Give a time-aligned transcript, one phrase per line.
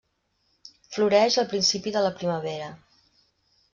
[0.95, 2.71] Floreix al principi de la primavera.